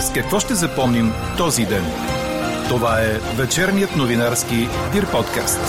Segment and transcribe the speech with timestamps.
[0.00, 1.06] С какво ще запомним
[1.38, 1.82] този ден?
[2.68, 4.56] Това е вечерният новинарски
[4.92, 5.60] Дир подкаст.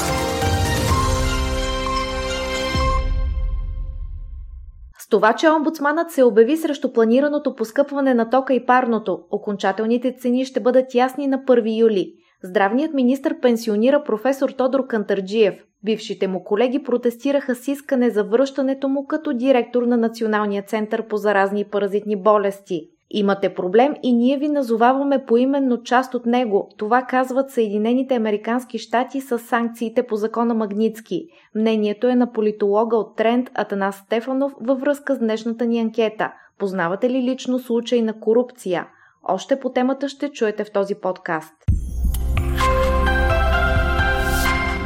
[4.99, 10.45] С това, че омбудсманът се обяви срещу планираното поскъпване на тока и парното, окончателните цени
[10.45, 12.13] ще бъдат ясни на 1 юли.
[12.43, 15.55] Здравният министр пенсионира професор Тодор Кантарджиев.
[15.83, 21.17] Бившите му колеги протестираха с искане за връщането му като директор на Националния център по
[21.17, 22.89] заразни и паразитни болести.
[23.13, 26.69] Имате проблем и ние ви назоваваме поименно част от него.
[26.77, 31.27] Това казват Съединените Американски щати с санкциите по закона Магницки.
[31.55, 36.31] Мнението е на политолога от Тренд Атанас Стефанов във връзка с днешната ни анкета.
[36.59, 38.87] Познавате ли лично случай на корупция?
[39.23, 41.53] Още по темата ще чуете в този подкаст.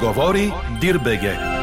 [0.02, 0.52] Говори
[0.82, 1.55] Дирбеге.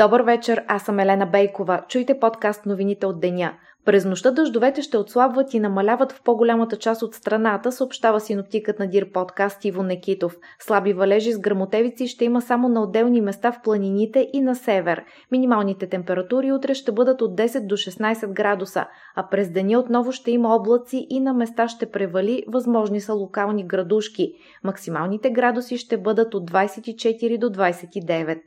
[0.00, 1.82] Добър вечер, аз съм Елена Бейкова.
[1.88, 3.52] Чуйте подкаст новините от деня.
[3.84, 8.86] През нощта дъждовете ще отслабват и намаляват в по-голямата част от страната, съобщава синоптикът на
[8.86, 10.36] Дир подкаст Иво Некитов.
[10.58, 15.04] Слаби валежи с грамотевици ще има само на отделни места в планините и на север.
[15.30, 20.30] Минималните температури утре ще бъдат от 10 до 16 градуса, а през деня отново ще
[20.30, 24.32] има облаци и на места ще превали, възможни са локални градушки.
[24.64, 28.38] Максималните градуси ще бъдат от 24 до 29.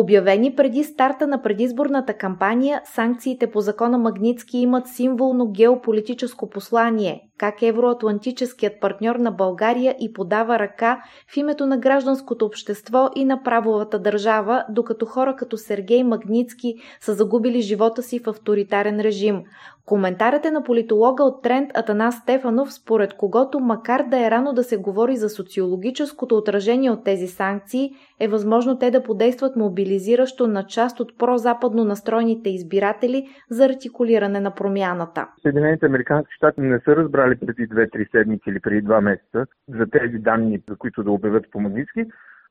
[0.00, 7.62] Обявени преди старта на предизборната кампания, санкциите по закона Магницки имат символно геополитическо послание как
[7.62, 13.98] евроатлантическият партньор на България и подава ръка в името на гражданското общество и на правовата
[13.98, 19.44] държава, докато хора като Сергей Магницки са загубили живота си в авторитарен режим.
[19.88, 24.64] Коментарът е на политолога от Тренд Атанас Стефанов, според когото, макар да е рано да
[24.64, 30.66] се говори за социологическото отражение от тези санкции, е възможно те да подействат мобилизиращо на
[30.66, 35.26] част от прозападно настроените избиратели за артикулиране на промяната.
[35.42, 39.86] Съединените американски щати не са разбрали разбрали преди 2-3 седмици или преди 2 месеца за
[39.86, 42.04] тези данни, за които да обявят по Магнитски.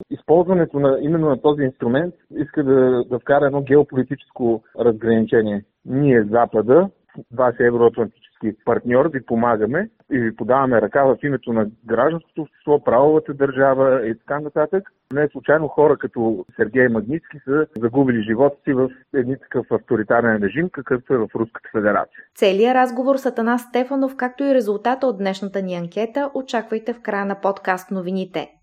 [0.10, 5.64] Използването на, именно на този инструмент иска да, да вкара едно геополитическо разграничение.
[5.86, 6.90] Ние, Запада,
[7.34, 8.27] вашия евроатлантически
[8.66, 14.18] партньор, ви помагаме и ви подаваме ръка в името на гражданското общество, правовата държава и
[14.18, 14.92] така нататък.
[15.14, 20.70] Не случайно хора като Сергей Магницки са загубили живота си в един такъв авторитарен режим,
[20.70, 22.24] какъвто е в Руската федерация.
[22.36, 27.26] Целият разговор с Атанас Стефанов, както и резултата от днешната ни анкета, очаквайте в края
[27.26, 28.57] на подкаст новините.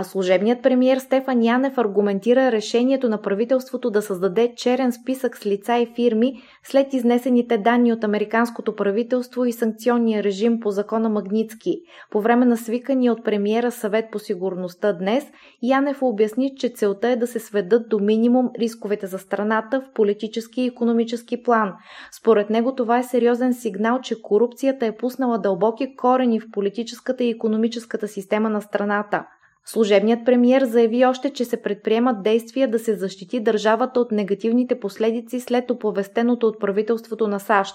[0.00, 5.76] А служебният премиер Стефан Янев аргументира решението на правителството да създаде черен списък с лица
[5.76, 11.80] и фирми след изнесените данни от американското правителство и санкционния режим по закона Магницки.
[12.10, 15.24] По време на свикания от премиера съвет по сигурността днес,
[15.62, 20.62] Янев обясни, че целта е да се сведат до минимум рисковете за страната в политически
[20.62, 21.72] и економически план.
[22.18, 27.30] Според него това е сериозен сигнал, че корупцията е пуснала дълбоки корени в политическата и
[27.30, 29.24] економическата система на страната.
[29.70, 35.40] Служебният премиер заяви още, че се предприемат действия да се защити държавата от негативните последици
[35.40, 37.74] след оповестеното от правителството на САЩ.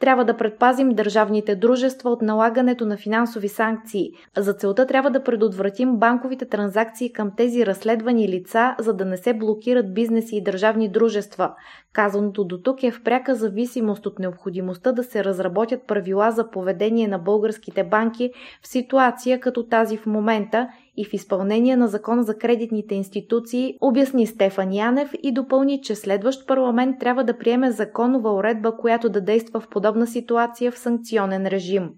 [0.00, 4.10] Трябва да предпазим държавните дружества от налагането на финансови санкции.
[4.36, 9.34] За целта трябва да предотвратим банковите транзакции към тези разследвани лица, за да не се
[9.34, 11.54] блокират бизнеси и държавни дружества.
[11.92, 17.08] Казаното до тук е в пряка зависимост от необходимостта да се разработят правила за поведение
[17.08, 18.30] на българските банки
[18.62, 24.26] в ситуация като тази в момента и в изпълнение на закона за кредитните институции, обясни
[24.26, 29.60] Стефан Янев и допълни, че следващ парламент трябва да приеме законова уредба, която да действа
[29.60, 31.90] в подобна ситуация в санкционен режим.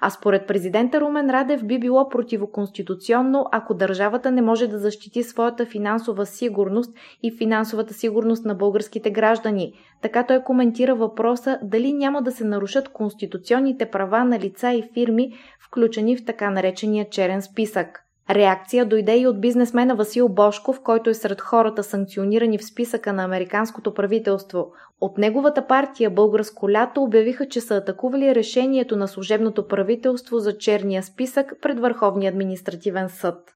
[0.00, 5.66] А според президента Румен Радев би било противоконституционно, ако държавата не може да защити своята
[5.66, 9.72] финансова сигурност и финансовата сигурност на българските граждани.
[10.02, 15.32] Така той коментира въпроса дали няма да се нарушат конституционните права на лица и фирми,
[15.60, 18.09] включени в така наречения черен списък.
[18.30, 23.24] Реакция дойде и от бизнесмена Васил Бошков, който е сред хората санкционирани в списъка на
[23.24, 24.72] американското правителство.
[25.00, 31.02] От неговата партия Българско лято обявиха, че са атакували решението на служебното правителство за черния
[31.02, 33.54] списък пред Върховния административен съд.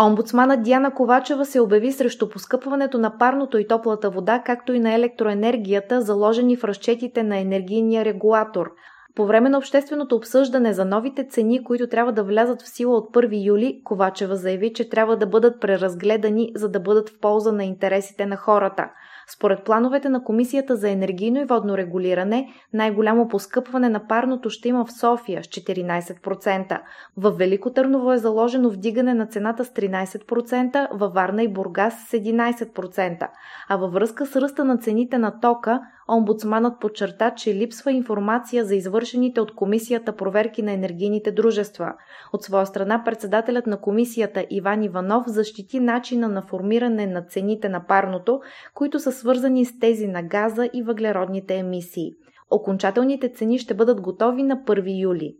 [0.00, 4.94] Омбудсмана Диана Ковачева се обяви срещу поскъпването на парното и топлата вода, както и на
[4.94, 8.70] електроенергията, заложени в разчетите на енергийния регулатор.
[9.14, 13.14] По време на общественото обсъждане за новите цени, които трябва да влязат в сила от
[13.14, 17.64] 1 юли, Ковачева заяви, че трябва да бъдат преразгледани, за да бъдат в полза на
[17.64, 18.90] интересите на хората.
[19.34, 24.84] Според плановете на Комисията за енергийно и водно регулиране, най-голямо поскъпване на парното ще има
[24.84, 26.80] в София с 14%.
[27.16, 32.12] В Велико Търново е заложено вдигане на цената с 13%, във Варна и Бургас с
[32.12, 33.28] 11%.
[33.68, 35.80] А във връзка с ръста на цените на тока,
[36.10, 41.94] омбудсманът подчерта, че липсва информация за извършените от комисията проверки на енергийните дружества.
[42.32, 47.86] От своя страна председателят на комисията Иван Иванов защити начина на формиране на цените на
[47.86, 48.40] парното,
[48.74, 52.12] които са свързани с тези на газа и въглеродните емисии.
[52.50, 55.36] Окончателните цени ще бъдат готови на 1 юли.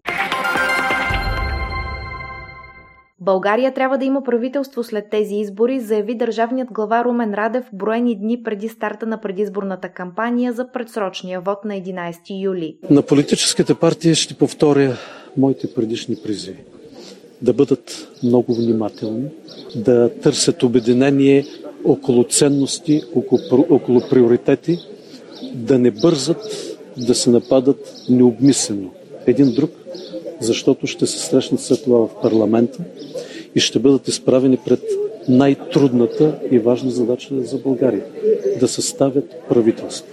[3.22, 8.42] България трябва да има правителство след тези избори, заяви държавният глава Румен Радев броени дни
[8.42, 12.76] преди старта на предизборната кампания за предсрочния вод на 11 юли.
[12.90, 14.96] На политическите партии ще повторя
[15.36, 16.64] моите предишни призиви.
[17.42, 19.28] Да бъдат много внимателни,
[19.76, 21.44] да търсят обединение
[21.84, 24.78] около ценности, около, около приоритети,
[25.54, 28.90] да не бързат да се нападат необмислено
[29.26, 29.70] един друг,
[30.40, 32.84] защото ще се срещнат след това в парламента
[33.54, 34.82] и ще бъдат изправени пред
[35.28, 38.04] най-трудната и важна задача за България
[38.60, 40.06] да съставят правителство.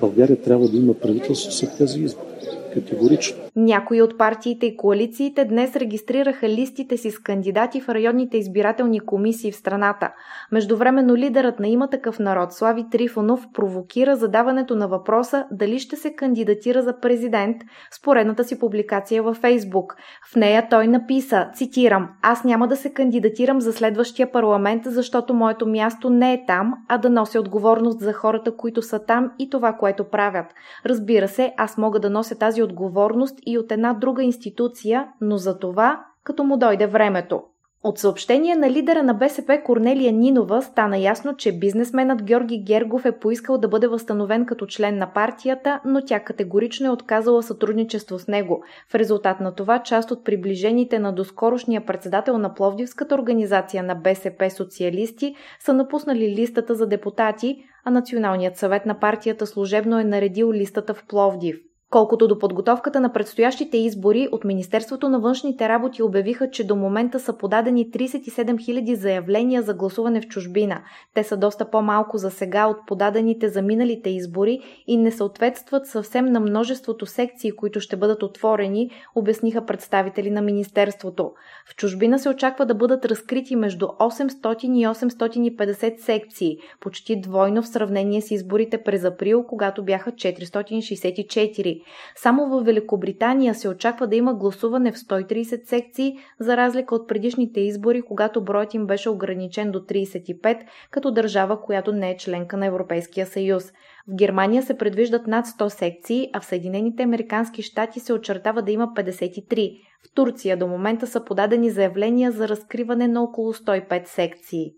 [0.00, 2.26] България трябва да има правителство след тези избори.
[2.74, 3.36] Категорично.
[3.62, 9.52] Някои от партиите и коалициите днес регистрираха листите си с кандидати в районните избирателни комисии
[9.52, 10.12] в страната.
[10.52, 16.14] Междувременно лидерът на има такъв народ Слави Трифонов провокира задаването на въпроса дали ще се
[16.14, 17.56] кандидатира за президент
[17.90, 19.96] с поредната си публикация във Фейсбук.
[20.32, 25.66] В нея той написа, цитирам, аз няма да се кандидатирам за следващия парламент, защото моето
[25.66, 29.72] място не е там, а да нося отговорност за хората, които са там и това,
[29.72, 30.46] което правят.
[30.86, 36.04] Разбира се, аз мога да нося тази отговорност от една друга институция, но за това,
[36.24, 37.42] като му дойде времето.
[37.82, 43.18] От съобщение на лидера на БСП Корнелия Нинова стана ясно, че бизнесменът Георги Гергов е
[43.18, 48.28] поискал да бъде възстановен като член на партията, но тя категорично е отказала сътрудничество с
[48.28, 48.62] него.
[48.88, 54.50] В резултат на това част от приближените на доскорошния председател на Пловдивската организация на БСП
[54.50, 60.94] социалисти са напуснали листата за депутати, а Националният съвет на партията служебно е наредил листата
[60.94, 61.69] в Пловдив.
[61.90, 67.20] Колкото до подготовката на предстоящите избори, от Министерството на външните работи обявиха, че до момента
[67.20, 70.80] са подадени 37 000 заявления за гласуване в чужбина.
[71.14, 76.24] Те са доста по-малко за сега от подадените за миналите избори и не съответстват съвсем
[76.24, 81.32] на множеството секции, които ще бъдат отворени, обясниха представители на Министерството.
[81.70, 87.68] В чужбина се очаква да бъдат разкрити между 800 и 850 секции, почти двойно в
[87.68, 91.79] сравнение с изборите през април, когато бяха 464.
[92.16, 97.60] Само в Великобритания се очаква да има гласуване в 130 секции, за разлика от предишните
[97.60, 100.58] избори, когато броят им беше ограничен до 35,
[100.90, 103.72] като държава, която не е членка на Европейския съюз.
[104.08, 108.72] В Германия се предвиждат над 100 секции, а в Съединените Американски щати се очертава да
[108.72, 109.80] има 53.
[110.04, 114.72] В Турция до момента са подадени заявления за разкриване на около 105 секции.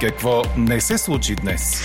[0.00, 1.82] Какво не се случи днес?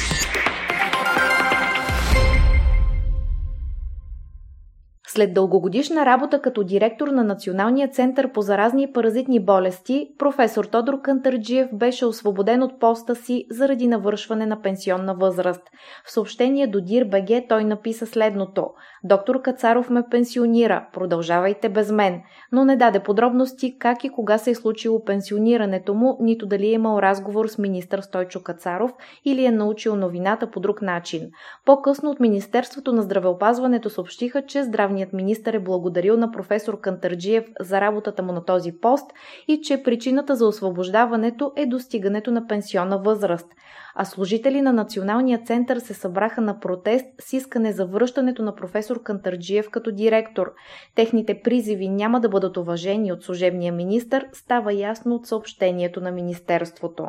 [5.12, 11.02] След дългогодишна работа като директор на Националния център по заразни и паразитни болести, професор Тодор
[11.02, 15.62] Кантърджиев беше освободен от поста си заради навършване на пенсионна възраст.
[16.06, 18.68] В съобщение до Дир БГ той написа следното.
[19.04, 24.52] Доктор Кацаров ме пенсионира, продължавайте без мен, но не даде подробности как и кога се
[24.52, 28.92] е случило пенсионирането му, нито дали е имал разговор с министър Стойчо Кацаров
[29.26, 31.30] или е научил новината по друг начин.
[31.66, 37.82] По-късно от Министерството на здравеопазването съобщиха, че здравният министр е благодарил на професор Кантърджиев за
[37.82, 39.12] работата му на този пост
[39.48, 43.48] и че причината за освобождаването е достигането на пенсионна възраст.
[43.96, 48.89] А служители на Националния център се събраха на протест с искане за връщането на професор
[48.98, 50.54] Кантърджиев като директор.
[50.96, 57.08] Техните призиви няма да бъдат уважени от служебния министр, става ясно от съобщението на Министерството.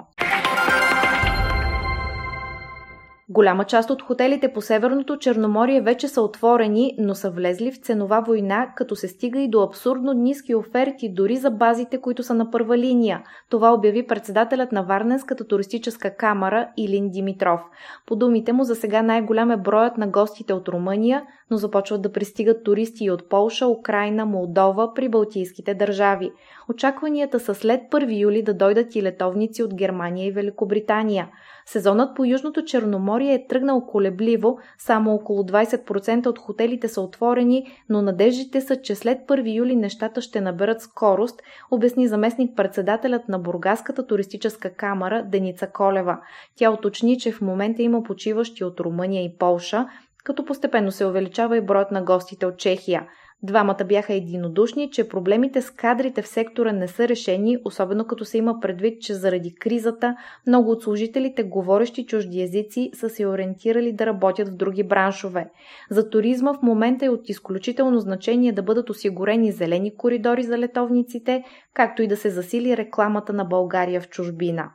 [3.33, 8.21] Голяма част от хотелите по Северното Черноморие вече са отворени, но са влезли в ценова
[8.21, 12.51] война, като се стига и до абсурдно ниски оферти дори за базите, които са на
[12.51, 13.23] първа линия.
[13.51, 17.61] Това обяви председателят на Варненската туристическа камера Илин Димитров.
[18.07, 22.13] По думите му за сега най-голям е броят на гостите от Румъния, но започват да
[22.13, 26.31] пристигат туристи и от Полша, Украина, Молдова, при Балтийските държави.
[26.69, 31.29] Очакванията са след 1 юли да дойдат и летовници от Германия и Великобритания.
[31.73, 38.03] Сезонът по Южното Черноморие е тръгнал колебливо, само около 20% от хотелите са отворени, но
[38.03, 44.07] надеждите са, че след 1 юли нещата ще наберат скорост, обясни заместник председателят на Бургаската
[44.07, 46.19] туристическа камера Деница Колева.
[46.57, 49.87] Тя уточни, че в момента има почиващи от Румъния и Полша,
[50.25, 53.07] като постепенно се увеличава и броят на гостите от Чехия.
[53.43, 58.39] Двамата бяха единодушни, че проблемите с кадрите в сектора не са решени, особено като се
[58.39, 60.17] има предвид, че заради кризата
[60.47, 65.51] много от служителите, говорещи чужди езици, са се ориентирали да работят в други браншове.
[65.91, 71.45] За туризма в момента е от изключително значение да бъдат осигурени зелени коридори за летовниците,
[71.75, 74.71] както и да се засили рекламата на България в чужбина.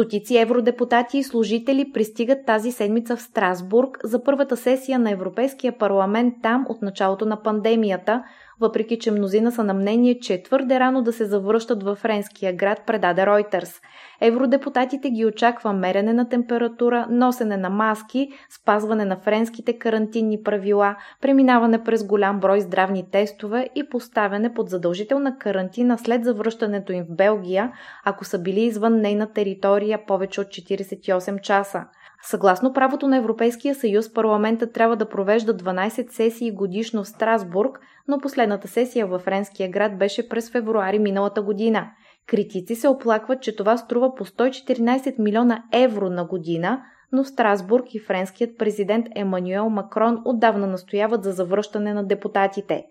[0.00, 6.34] Стотици евродепутати и служители пристигат тази седмица в Страсбург за първата сесия на Европейския парламент
[6.42, 8.22] там от началото на пандемията,
[8.60, 12.52] въпреки че мнозина са на мнение, че е твърде рано да се завръщат във френския
[12.52, 13.82] град, предаде Reuters.
[14.20, 18.28] Евродепутатите ги очаква мерене на температура, носене на маски,
[18.60, 25.38] спазване на френските карантинни правила, преминаване през голям брой здравни тестове и поставяне под задължителна
[25.38, 27.72] карантина след завръщането им в Белгия,
[28.04, 31.84] ако са били извън нейна територия повече от 48 часа.
[32.22, 38.18] Съгласно правото на Европейския съюз, парламента трябва да провежда 12 сесии годишно в Страсбург, но
[38.18, 41.90] последната сесия във френския град беше през февруари миналата година.
[42.26, 47.98] Критици се оплакват, че това струва по 114 милиона евро на година, но Страсбург и
[47.98, 52.84] френският президент Емануел Макрон отдавна настояват за завръщане на депутатите.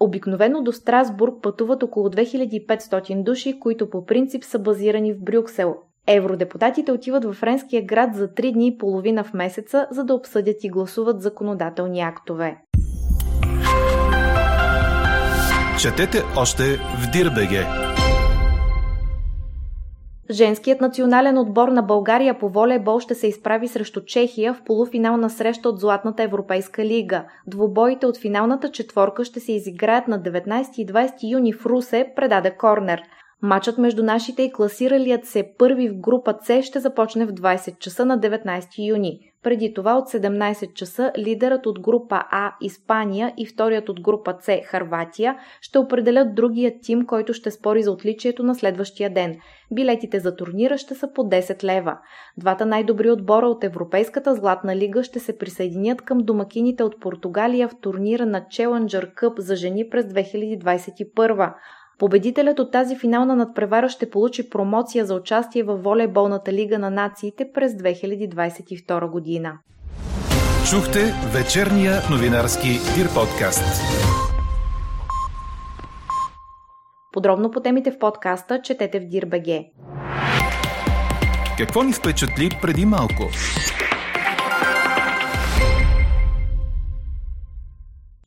[0.00, 5.76] Обикновено до Страсбург пътуват около 2500 души, които по принцип са базирани в Брюксел.
[6.08, 10.64] Евродепутатите отиват във френския град за 3 дни и половина в месеца, за да обсъдят
[10.64, 12.56] и гласуват законодателни актове.
[15.80, 17.66] Четете още в Дирбеге.
[20.30, 25.68] Женският национален отбор на България по волейбол ще се изправи срещу Чехия в полуфинална среща
[25.68, 27.24] от Златната европейска лига.
[27.46, 32.50] Двубоите от финалната четворка ще се изиграят на 19 и 20 юни в Русе, предаде
[32.50, 33.02] Корнер.
[33.42, 38.06] Матчът между нашите и класиралият се първи в група С ще започне в 20 часа
[38.06, 39.20] на 19 юни.
[39.42, 44.60] Преди това от 17 часа лидерът от група А Испания и вторият от група С
[44.64, 49.36] Харватия ще определят другия тим, който ще спори за отличието на следващия ден.
[49.72, 51.98] Билетите за турнира ще са по 10 лева.
[52.36, 57.80] Двата най-добри отбора от Европейската златна лига ще се присъединят към домакините от Португалия в
[57.80, 61.52] турнира на Challenger Cup за жени през 2021.
[61.98, 67.52] Победителят от тази финална надпревара ще получи промоция за участие в волейболната лига на нациите
[67.54, 69.58] през 2022 година.
[70.70, 71.00] Чухте
[71.34, 73.82] вечерния новинарски Дир подкаст.
[77.12, 79.64] Подробно по темите в подкаста четете в Дир.бг.
[81.58, 83.22] Какво ни впечатли преди малко?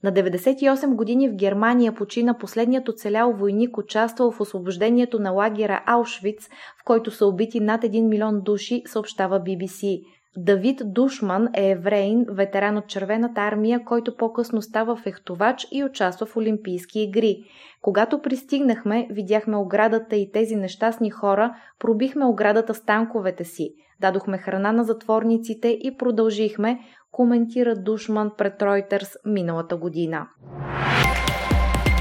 [0.03, 6.49] На 98 години в Германия почина последният оцелял войник, участвал в освобождението на лагера Аушвиц,
[6.81, 10.01] в който са убити над 1 милион души, съобщава BBC.
[10.37, 16.37] Давид Душман е евреин, ветеран от Червената армия, който по-късно става фехтовач и участва в
[16.37, 17.37] Олимпийски игри.
[17.81, 23.73] Когато пристигнахме, видяхме оградата и тези нещастни хора, пробихме оградата с танковете си.
[24.01, 26.79] Дадохме храна на затворниците и продължихме,
[27.11, 30.27] коментира Душман пред Reuters миналата година.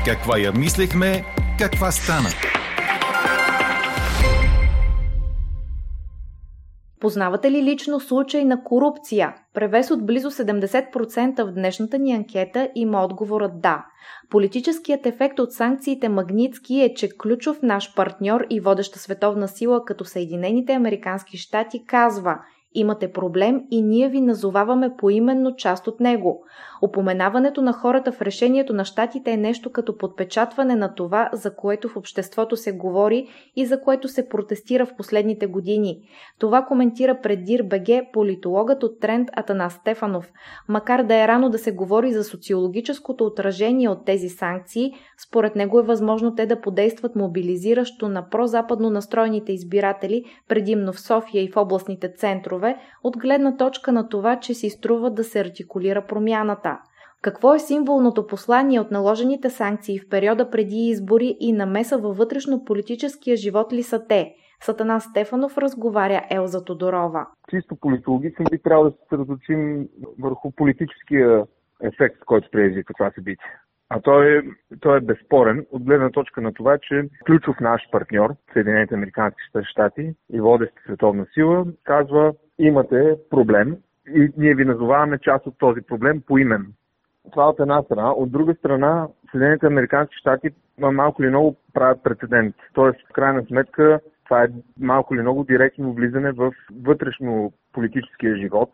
[0.04, 1.24] Каква я мислехме,
[1.58, 2.28] каква стана?
[7.00, 9.34] Познавате ли лично случай на корупция?
[9.54, 13.86] Превес от близо 70% в днешната ни анкета има отговорът да.
[14.30, 20.04] Политическият ефект от санкциите Магницки е, че ключов наш партньор и водеща световна сила като
[20.04, 22.38] Съединените Американски щати казва–
[22.74, 26.44] Имате проблем и ние ви назоваваме поименно част от него.
[26.82, 31.88] Опоменаването на хората в решението на щатите е нещо като подпечатване на това, за което
[31.88, 35.98] в обществото се говори и за което се протестира в последните години.
[36.38, 40.32] Това коментира пред Дир БГ политологът от тренд Атанас Стефанов.
[40.68, 44.92] Макар да е рано да се говори за социологическото отражение от тези санкции,
[45.28, 51.42] според него е възможно те да подействат мобилизиращо на прозападно настроените избиратели, предимно в София
[51.44, 52.57] и в областните центрове,
[53.02, 56.78] от гледна точка на това, че си струва да се артикулира промяната.
[57.22, 63.36] Какво е символното послание от наложените санкции в периода преди избори и намеса във вътрешно-политическия
[63.36, 64.34] живот ли са те?
[64.60, 67.26] Сатана Стефанов разговаря Елза Тодорова.
[67.50, 69.88] Чисто политологично би трябвало да се съсредоточим
[70.18, 71.44] върху политическия
[71.82, 73.58] ефект, който предизвиква това събитие.
[73.90, 74.42] А той е,
[74.80, 80.14] той е безспорен от гледна точка на това, че ключов наш партньор, Съединените Американски щати
[80.32, 83.76] и водеща световна сила, казва имате проблем
[84.14, 86.66] и ние ви назоваваме част от този проблем по имен.
[87.30, 88.12] Това от една страна.
[88.12, 92.54] От друга страна, Съединените Американски щати малко или много правят прецедент.
[92.72, 94.48] Тоест, в крайна сметка, това е
[94.80, 98.70] малко или много директно влизане в вътрешно политическия живот.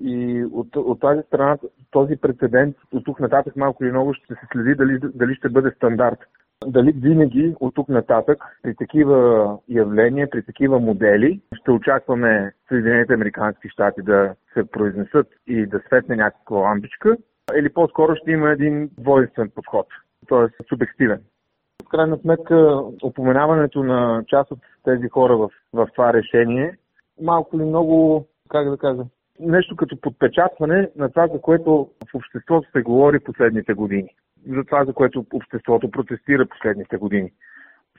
[0.00, 1.58] И от, от тази страна
[1.90, 5.70] този прецедент от тук нататък малко или много ще се следи дали, дали ще бъде
[5.70, 6.18] стандарт.
[6.64, 13.68] Дали винаги от тук нататък при такива явления, при такива модели ще очакваме Съединените Американски
[13.68, 17.16] щати да се произнесат и да светне някаква лампичка
[17.56, 19.86] или по-скоро ще има един двойствен подход,
[20.28, 20.64] т.е.
[20.68, 21.20] субективен.
[21.86, 26.76] В крайна сметка, упоменаването на част от тези хора в, в това решение,
[27.22, 29.02] малко или много, как да кажа,
[29.40, 34.08] нещо като подпечатване на това, за което в обществото се говори последните години.
[34.46, 37.32] За това, за което обществото протестира последните години.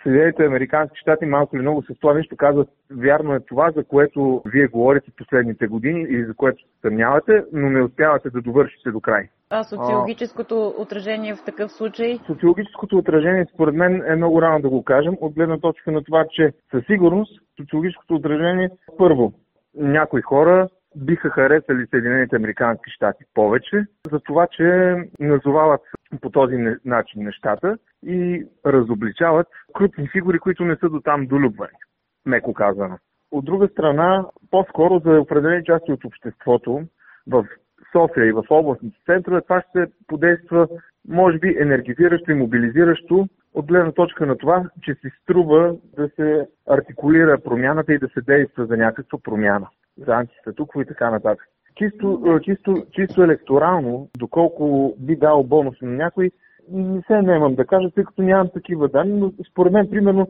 [0.04, 4.42] Съединените Американски щати малко или много с това нещо казват, вярно е това, за което
[4.46, 9.30] вие говорите последните години и за което съмнявате, но не успявате да довършите до край.
[9.50, 12.20] А социологическото а, отражение в такъв случай?
[12.28, 16.26] Социологическото отражение, според мен, е много рано да го кажем, от гледна точка на това,
[16.32, 19.34] че със сигурност социологическото отражение, първо,
[19.76, 25.82] някои хора биха харесали Съединените Американски щати повече, за това, че назовават
[26.18, 26.56] по този
[26.86, 31.78] начин нещата и разобличават крупни фигури, които не са до там долюбвани,
[32.26, 32.98] меко казано.
[33.32, 36.82] От друга страна, по-скоро за определени части от обществото
[37.28, 37.46] в
[37.92, 40.68] София и в областните центрове, това ще подейства,
[41.08, 46.48] може би, енергизиращо и мобилизиращо от гледна точка на това, че си струва да се
[46.70, 51.48] артикулира промяната и да се действа за някаква промяна, за антистатукво и така нататък.
[51.78, 56.32] Чисто, чисто, чисто електорално, доколко би дал бонус на някой,
[56.72, 60.28] не се наемам да кажа, тъй като нямам такива данни, но според мен, примерно,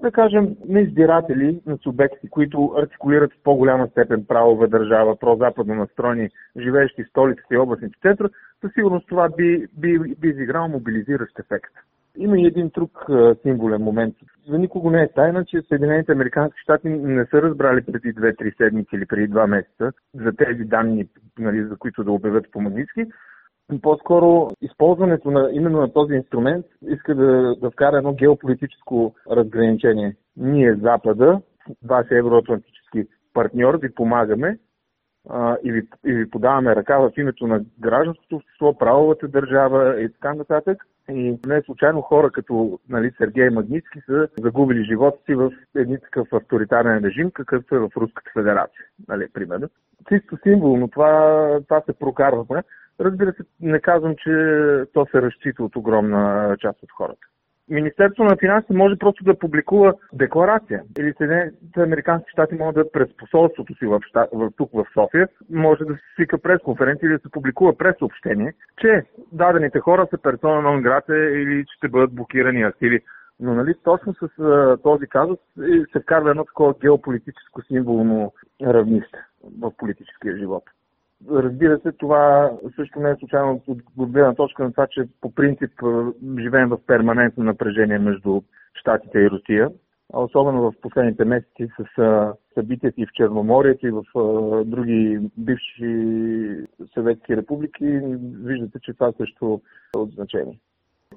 [0.00, 6.28] да кажем, на избиратели, на субекти, които артикулират в по-голяма степен правова държава, прозападно настроени,
[6.56, 8.30] живеещи в столиците и областните центрове,
[8.60, 11.72] със сигурност това би, би, би изиграл мобилизиращ ефект.
[12.16, 13.06] Има и един друг
[13.42, 14.14] символен момент.
[14.48, 18.96] За никого не е тайна, че Съединените Американски щати не са разбрали преди 2-3 седмици
[18.96, 23.06] или преди 2 месеца за тези данни, нали, за които да обявят по Магнитски,
[23.82, 30.16] по-скоро използването на, именно на този инструмент иска да, да вкара едно геополитическо разграничение.
[30.36, 31.40] Ние, Запада,
[31.84, 34.58] ваш евроатлантически партньор, ви помагаме
[35.28, 40.12] а, и, ви, и ви подаваме ръка в името на гражданското общество, правовата държава и
[40.12, 40.86] така нататък.
[41.10, 46.32] И не случайно хора като нали, Сергей Магницки са загубили живота си в един такъв
[46.32, 49.68] авторитарен режим, какъвто е в Руската федерация, нали, примерно.
[50.08, 52.62] Чисто символно това, това се прокарва.
[53.00, 54.32] Разбира се, не казвам, че
[54.94, 57.26] то се разчита от огромна част от хората.
[57.70, 60.82] Министерството на финансите може просто да публикува декларация.
[60.98, 65.28] Или Съединените Американски щати могат да през посолството си в, щат, в, тук в София,
[65.50, 70.18] може да се свика пресконференция или да се публикува през съобщение, че дадените хора са
[70.18, 73.00] персона на грата или ще бъдат блокирани активи.
[73.40, 75.38] Но нали, точно с а, този казус
[75.92, 79.18] се вкарва едно такова геополитическо символно равнище
[79.60, 80.64] в политическия живот.
[81.28, 85.70] Разбира се, това също не е случайно от гледна точка на това, че по принцип
[86.38, 88.40] живеем в перманентно напрежение между
[88.74, 89.70] Штатите и Русия.
[90.12, 91.84] Особено в последните месеци с
[92.54, 94.02] събитията и в Черноморието и в
[94.64, 98.00] други бивши съветски републики,
[98.44, 99.60] виждате, че това също
[99.96, 100.58] е от значение.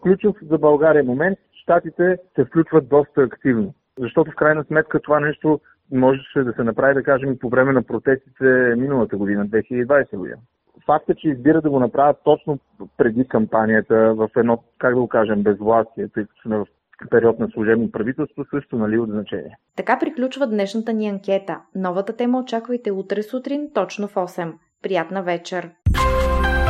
[0.02, 3.74] Ключов за България момент, Штатите се включват доста активно.
[4.00, 5.60] Защото в крайна сметка това нещо
[5.91, 10.38] можеше да се направи, да кажем, и по време на протестите миналата година, 2020 година.
[10.86, 12.60] Факт е, че избира да го направят точно
[12.98, 16.67] преди кампанията в едно, как да го кажем, безвластие, тъй като сме в
[17.10, 19.58] период на служебно правителство, също нали от значение.
[19.76, 21.60] Така приключва днешната ни анкета.
[21.76, 24.54] Новата тема очаквайте утре сутрин, точно в 8.
[24.84, 25.69] Приятна вечер!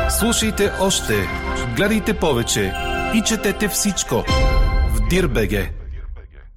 [0.09, 1.13] Слушайте още,
[1.77, 2.71] гледайте повече
[3.15, 4.15] и четете всичко
[4.95, 5.82] в Дирбеге.